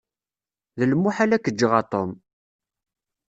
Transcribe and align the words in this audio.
D 0.79 0.81
lmuḥal 0.91 1.31
ad 1.35 1.41
k-ǧǧeɣ 1.43 1.71
a 1.79 1.83
Tom. 1.91 2.11